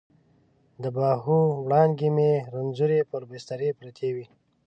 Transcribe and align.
د 0.81 0.83
باهو 0.95 1.39
وړانګې 1.65 2.09
مې 2.15 2.31
رنځورې 2.53 2.99
پر 3.09 3.21
بستر 3.29 3.59
پرتې 3.79 4.09
وي 4.15 4.25